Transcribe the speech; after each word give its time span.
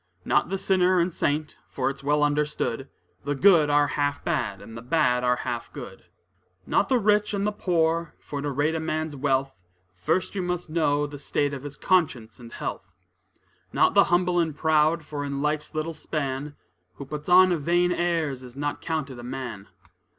Not 0.25 0.49
the 0.49 0.57
sinner 0.57 0.99
and 0.99 1.13
saint, 1.13 1.57
for 1.69 1.87
it's 1.87 2.03
well 2.03 2.23
understood, 2.23 2.89
The 3.23 3.35
good 3.35 3.69
are 3.69 3.85
half 3.89 4.25
bad, 4.25 4.59
and 4.59 4.75
the 4.75 4.81
bad 4.81 5.23
are 5.23 5.35
half 5.35 5.71
good. 5.71 6.05
Not 6.65 6.89
the 6.89 6.97
rich 6.97 7.35
and 7.35 7.45
the 7.45 7.51
poor, 7.51 8.15
for 8.17 8.41
to 8.41 8.49
rate 8.49 8.73
a 8.73 8.79
man's 8.79 9.15
wealth, 9.15 9.61
You 10.07 10.41
must 10.41 10.63
first 10.65 10.69
know 10.71 11.05
the 11.05 11.19
state 11.19 11.53
of 11.53 11.61
his 11.61 11.75
conscience 11.77 12.39
and 12.39 12.51
health. 12.51 12.95
Not 13.71 13.93
the 13.93 14.05
humble 14.05 14.39
and 14.39 14.55
proud, 14.55 15.05
for 15.05 15.23
in 15.23 15.43
life's 15.43 15.75
little 15.75 15.93
span, 15.93 16.55
Who 16.95 17.05
puts 17.05 17.29
on 17.29 17.55
vain 17.59 17.91
airs, 17.91 18.41
is 18.41 18.55
not 18.55 18.81
counted 18.81 19.19
a 19.19 19.23
man. 19.23 19.67